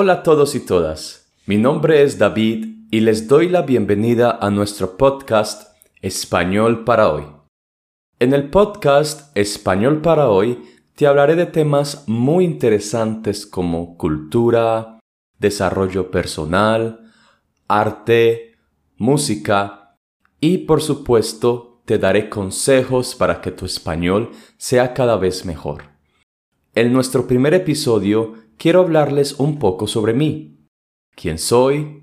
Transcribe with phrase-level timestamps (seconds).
[0.00, 1.28] Hola a todos y todas.
[1.46, 7.24] Mi nombre es David y les doy la bienvenida a nuestro podcast Español para hoy.
[8.20, 10.62] En el podcast Español para hoy
[10.94, 15.00] te hablaré de temas muy interesantes como cultura,
[15.40, 17.00] desarrollo personal,
[17.66, 18.54] arte,
[18.98, 19.96] música
[20.38, 25.86] y por supuesto te daré consejos para que tu español sea cada vez mejor.
[26.76, 30.68] En nuestro primer episodio quiero hablarles un poco sobre mí,
[31.14, 32.02] quién soy,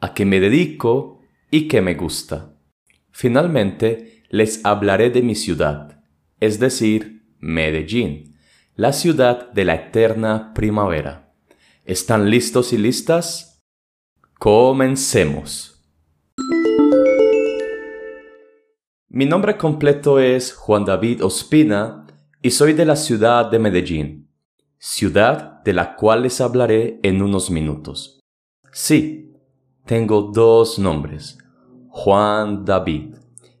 [0.00, 2.56] a qué me dedico y qué me gusta.
[3.12, 6.02] Finalmente, les hablaré de mi ciudad,
[6.40, 8.36] es decir, Medellín,
[8.74, 11.34] la ciudad de la eterna primavera.
[11.84, 13.62] ¿Están listos y listas?
[14.38, 15.84] Comencemos.
[19.08, 22.06] Mi nombre completo es Juan David Ospina
[22.40, 24.19] y soy de la ciudad de Medellín
[24.82, 28.18] ciudad de la cual les hablaré en unos minutos.
[28.72, 29.34] Sí,
[29.84, 31.36] tengo dos nombres,
[31.90, 33.14] Juan David,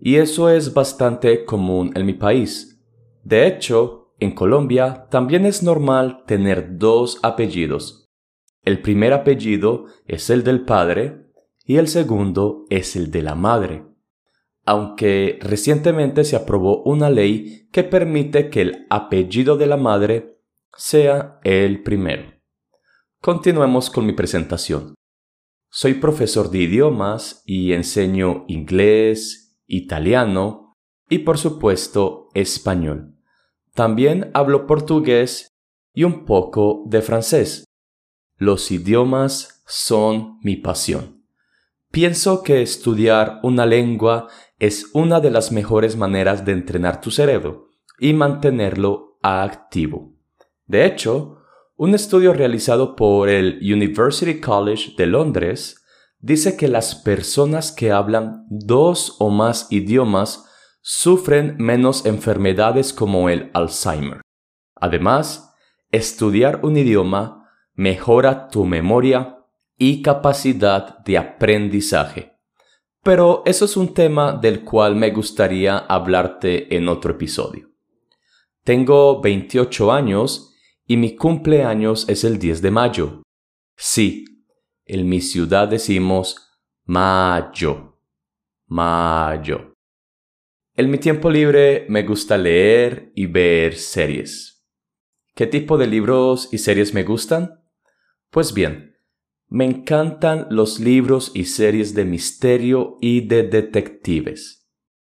[0.00, 2.82] y eso es bastante común en mi país.
[3.22, 8.08] De hecho, en Colombia también es normal tener dos apellidos.
[8.64, 11.28] El primer apellido es el del padre
[11.64, 13.84] y el segundo es el de la madre.
[14.66, 20.33] Aunque recientemente se aprobó una ley que permite que el apellido de la madre
[20.76, 22.32] sea el primero.
[23.20, 24.94] Continuemos con mi presentación.
[25.70, 30.74] Soy profesor de idiomas y enseño inglés, italiano
[31.08, 33.16] y por supuesto español.
[33.72, 35.48] También hablo portugués
[35.92, 37.64] y un poco de francés.
[38.36, 41.24] Los idiomas son mi pasión.
[41.90, 44.28] Pienso que estudiar una lengua
[44.58, 50.13] es una de las mejores maneras de entrenar tu cerebro y mantenerlo activo.
[50.66, 51.38] De hecho,
[51.76, 55.84] un estudio realizado por el University College de Londres
[56.20, 60.44] dice que las personas que hablan dos o más idiomas
[60.80, 64.20] sufren menos enfermedades como el Alzheimer.
[64.76, 65.54] Además,
[65.90, 69.38] estudiar un idioma mejora tu memoria
[69.76, 72.36] y capacidad de aprendizaje.
[73.02, 77.70] Pero eso es un tema del cual me gustaría hablarte en otro episodio.
[78.62, 80.53] Tengo 28 años
[80.86, 83.22] y mi cumpleaños es el 10 de mayo.
[83.76, 84.24] Sí,
[84.84, 87.98] en mi ciudad decimos mayo.
[88.66, 89.74] Mayo.
[90.74, 94.64] En mi tiempo libre me gusta leer y ver series.
[95.34, 97.60] ¿Qué tipo de libros y series me gustan?
[98.30, 98.96] Pues bien,
[99.48, 104.68] me encantan los libros y series de misterio y de detectives.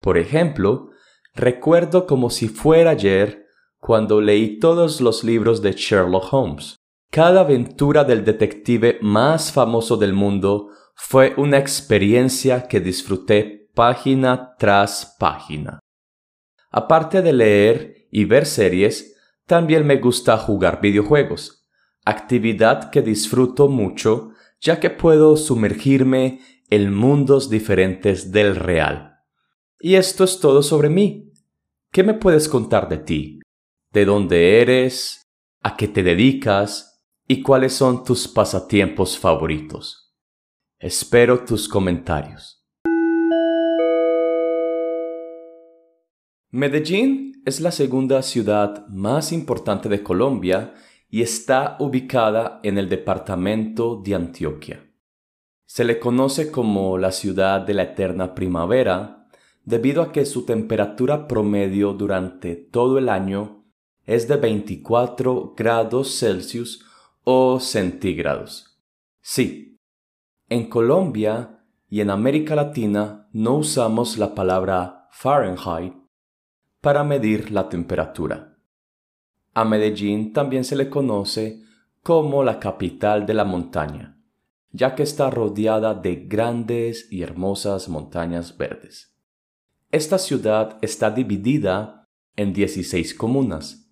[0.00, 0.90] Por ejemplo,
[1.34, 3.46] recuerdo como si fuera ayer
[3.80, 6.76] cuando leí todos los libros de Sherlock Holmes.
[7.10, 15.16] Cada aventura del detective más famoso del mundo fue una experiencia que disfruté página tras
[15.18, 15.80] página.
[16.70, 21.66] Aparte de leer y ver series, también me gusta jugar videojuegos,
[22.04, 24.30] actividad que disfruto mucho
[24.60, 29.16] ya que puedo sumergirme en mundos diferentes del real.
[29.80, 31.32] Y esto es todo sobre mí.
[31.90, 33.39] ¿Qué me puedes contar de ti?
[33.92, 35.26] De dónde eres,
[35.62, 40.14] a qué te dedicas y cuáles son tus pasatiempos favoritos.
[40.78, 42.64] Espero tus comentarios.
[46.52, 50.74] Medellín es la segunda ciudad más importante de Colombia
[51.08, 54.86] y está ubicada en el departamento de Antioquia.
[55.66, 59.28] Se le conoce como la ciudad de la eterna primavera
[59.64, 63.59] debido a que su temperatura promedio durante todo el año
[64.10, 66.84] es de 24 grados Celsius
[67.22, 68.76] o centígrados.
[69.20, 69.78] Sí,
[70.48, 75.94] en Colombia y en América Latina no usamos la palabra Fahrenheit
[76.80, 78.58] para medir la temperatura.
[79.54, 81.62] A Medellín también se le conoce
[82.02, 84.20] como la capital de la montaña,
[84.72, 89.16] ya que está rodeada de grandes y hermosas montañas verdes.
[89.92, 93.86] Esta ciudad está dividida en 16 comunas,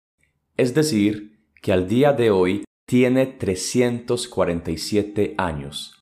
[0.56, 6.02] es decir, que al día de hoy tiene 347 años.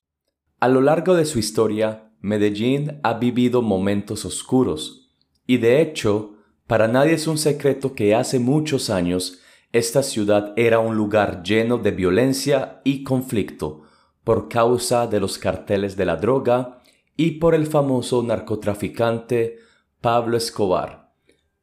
[0.60, 5.10] A lo largo de su historia, Medellín ha vivido momentos oscuros,
[5.44, 6.36] y de hecho,
[6.68, 9.40] para nadie es un secreto que hace muchos años
[9.72, 13.82] esta ciudad era un lugar lleno de violencia y conflicto
[14.22, 16.75] por causa de los carteles de la droga
[17.16, 19.58] y por el famoso narcotraficante
[20.00, 21.12] Pablo Escobar,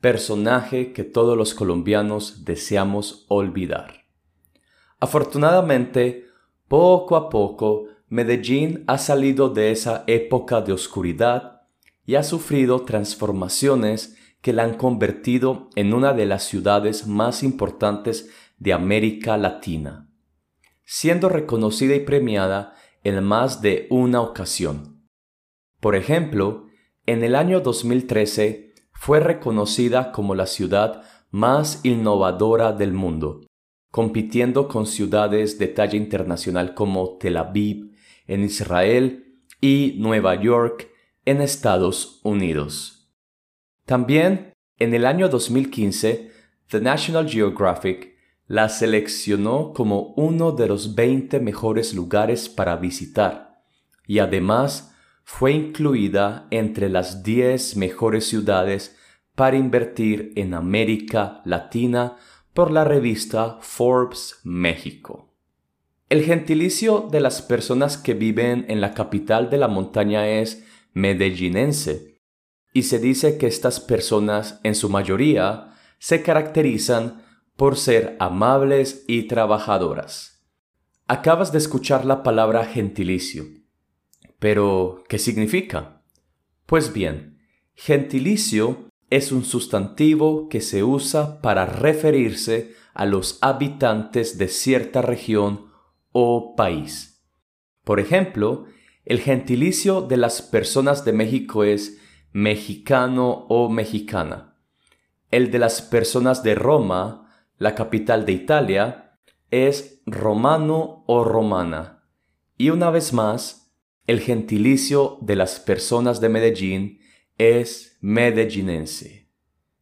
[0.01, 4.05] personaje que todos los colombianos deseamos olvidar.
[4.99, 6.25] Afortunadamente,
[6.67, 11.61] poco a poco, Medellín ha salido de esa época de oscuridad
[12.05, 18.29] y ha sufrido transformaciones que la han convertido en una de las ciudades más importantes
[18.57, 20.09] de América Latina,
[20.83, 24.92] siendo reconocida y premiada en más de una ocasión.
[25.83, 26.67] Por ejemplo,
[27.05, 33.41] en el año 2013 fue reconocida como la ciudad más innovadora del mundo,
[33.91, 37.91] compitiendo con ciudades de talla internacional como Tel Aviv
[38.27, 40.89] en Israel y Nueva York
[41.25, 43.13] en Estados Unidos.
[43.85, 46.31] También, en el año 2015,
[46.69, 48.15] The National Geographic
[48.47, 53.65] la seleccionó como uno de los 20 mejores lugares para visitar
[54.07, 54.91] y además
[55.23, 58.95] fue incluida entre las 10 mejores ciudades
[59.35, 62.17] para invertir en América Latina
[62.53, 65.33] por la revista Forbes México.
[66.09, 72.21] El gentilicio de las personas que viven en la capital de la montaña es medellinense,
[72.73, 77.23] y se dice que estas personas en su mayoría se caracterizan
[77.55, 80.43] por ser amables y trabajadoras.
[81.07, 83.45] Acabas de escuchar la palabra gentilicio.
[84.43, 86.01] Pero, ¿qué significa?
[86.65, 87.39] Pues bien,
[87.75, 95.67] gentilicio es un sustantivo que se usa para referirse a los habitantes de cierta región
[96.11, 97.25] o país.
[97.85, 98.65] Por ejemplo,
[99.05, 102.01] el gentilicio de las personas de México es
[102.33, 104.57] mexicano o mexicana.
[105.31, 109.17] El de las personas de Roma, la capital de Italia,
[109.51, 112.03] es romano o romana.
[112.57, 113.62] Y una vez más,
[114.05, 116.99] el gentilicio de las personas de Medellín
[117.37, 119.29] es medellinense.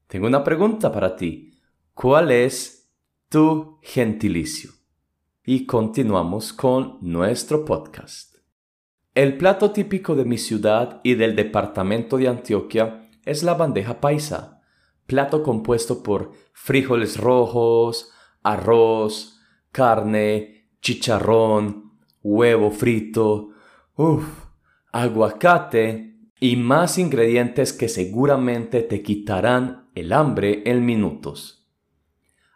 [0.08, 1.54] Tengo una pregunta para ti.
[1.94, 2.92] ¿Cuál es
[3.30, 4.72] tu gentilicio?
[5.44, 8.36] Y continuamos con nuestro podcast.
[9.16, 14.62] El plato típico de mi ciudad y del departamento de Antioquia es la bandeja paisa,
[15.08, 18.12] plato compuesto por frijoles rojos,
[18.44, 19.40] arroz,
[19.72, 23.52] carne, chicharrón, huevo frito,
[23.96, 24.46] Uf,
[24.92, 31.68] aguacate y más ingredientes que seguramente te quitarán el hambre en minutos.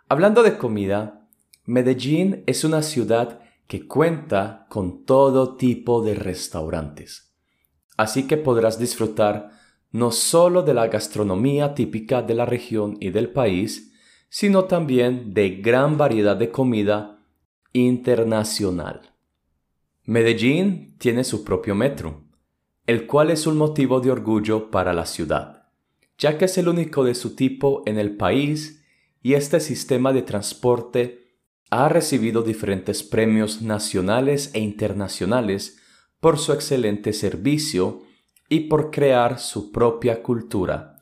[0.08, 1.28] Hablando de comida,
[1.66, 7.36] Medellín es una ciudad que cuenta con todo tipo de restaurantes.
[7.98, 9.50] Así que podrás disfrutar
[9.92, 13.94] no solo de la gastronomía típica de la región y del país,
[14.30, 17.24] sino también de gran variedad de comida
[17.74, 19.15] internacional.
[20.08, 22.26] Medellín tiene su propio metro,
[22.86, 25.70] el cual es un motivo de orgullo para la ciudad,
[26.20, 28.84] ya que es el único de su tipo en el país
[29.24, 31.40] y este sistema de transporte
[31.72, 35.80] ha recibido diferentes premios nacionales e internacionales
[36.20, 38.04] por su excelente servicio
[38.48, 41.00] y por crear su propia cultura,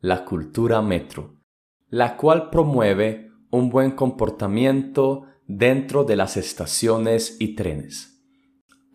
[0.00, 1.42] la cultura metro,
[1.90, 8.15] la cual promueve un buen comportamiento dentro de las estaciones y trenes.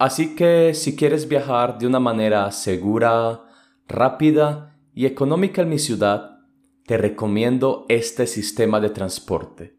[0.02, 3.44] Así que si quieres viajar de una manera segura,
[3.88, 6.40] rápida y económica en mi ciudad,
[6.88, 9.78] te recomiendo este sistema de transporte.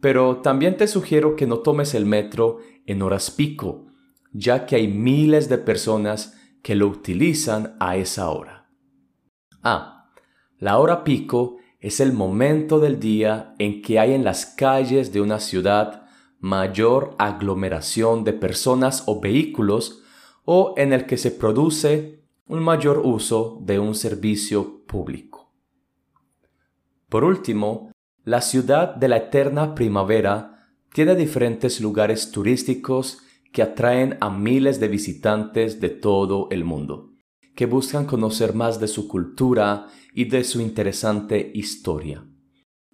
[0.00, 3.86] Pero también te sugiero que no tomes el metro en horas pico,
[4.32, 8.68] ya que hay miles de personas que lo utilizan a esa hora.
[9.62, 10.10] Ah,
[10.58, 15.20] la hora pico es el momento del día en que hay en las calles de
[15.20, 16.03] una ciudad
[16.44, 20.02] mayor aglomeración de personas o vehículos
[20.44, 25.54] o en el que se produce un mayor uso de un servicio público.
[27.08, 27.92] Por último,
[28.24, 34.88] la ciudad de la eterna primavera tiene diferentes lugares turísticos que atraen a miles de
[34.88, 37.14] visitantes de todo el mundo,
[37.56, 42.22] que buscan conocer más de su cultura y de su interesante historia.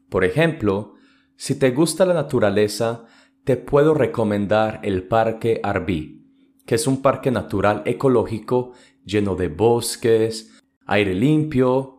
[0.09, 0.95] Por ejemplo,
[1.37, 3.07] si te gusta la naturaleza,
[3.45, 6.27] te puedo recomendar el Parque Arbí,
[6.67, 8.73] que es un parque natural ecológico
[9.05, 11.99] lleno de bosques, aire limpio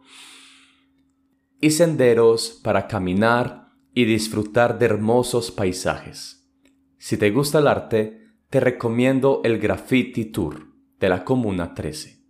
[1.60, 6.50] y senderos para caminar y disfrutar de hermosos paisajes.
[6.98, 10.68] Si te gusta el arte, te recomiendo el Graffiti Tour
[11.00, 12.22] de la Comuna 13.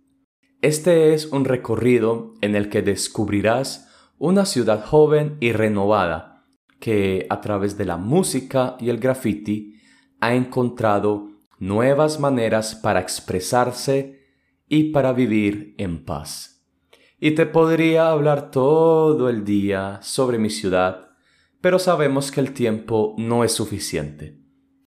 [0.62, 3.88] Este es un recorrido en el que descubrirás
[4.18, 6.31] una ciudad joven y renovada
[6.82, 9.76] que a través de la música y el graffiti
[10.20, 11.28] ha encontrado
[11.60, 14.26] nuevas maneras para expresarse
[14.68, 16.66] y para vivir en paz.
[17.20, 21.10] Y te podría hablar todo el día sobre mi ciudad,
[21.60, 24.40] pero sabemos que el tiempo no es suficiente.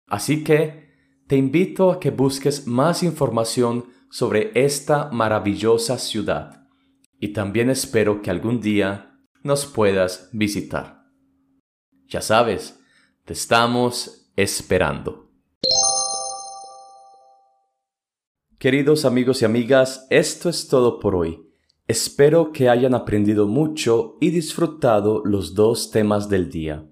[0.05, 0.89] Así que
[1.27, 6.67] te invito a que busques más información sobre esta maravillosa ciudad
[7.21, 10.94] y también espero que algún día nos puedas visitar.
[12.07, 12.79] Ya sabes,
[13.25, 15.31] te estamos esperando.
[18.59, 21.41] Queridos amigos y amigas, esto es todo por hoy.
[21.87, 26.87] Espero que hayan aprendido mucho y disfrutado los dos temas del día.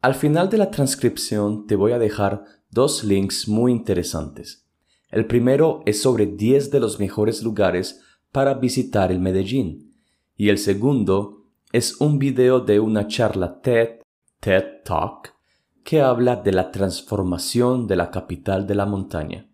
[0.00, 4.66] Al final de la transcripción te voy a dejar dos links muy interesantes.
[5.10, 8.02] El primero es sobre 10 de los mejores lugares
[8.32, 9.94] para visitar el Medellín
[10.36, 14.00] y el segundo es un video de una charla TED,
[14.48, 15.34] TED Talk,
[15.84, 19.46] que habla de la transformación de la capital de la montaña.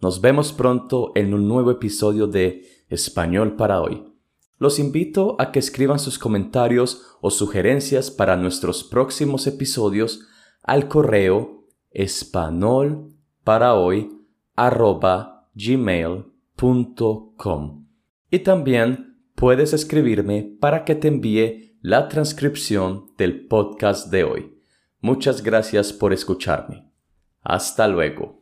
[0.00, 4.10] Nos vemos pronto en un nuevo episodio de Español para hoy.
[4.56, 10.26] Los invito a que escriban sus comentarios o sugerencias para nuestros próximos episodios
[10.62, 13.12] al correo español
[13.44, 14.16] para hoy
[14.56, 16.32] arroba gmail.com.
[18.30, 24.56] Y también puedes escribirme para que te envíe la transcripción del podcast de hoy.
[25.00, 26.88] Muchas gracias por escucharme.
[27.42, 28.41] Hasta luego.